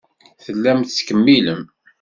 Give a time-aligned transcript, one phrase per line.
[0.43, 1.61] Tellam tettkemmilem.